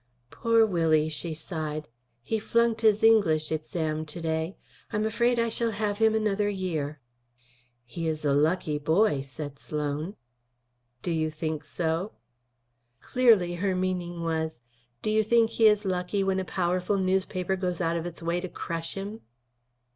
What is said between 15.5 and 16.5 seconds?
he is lucky when a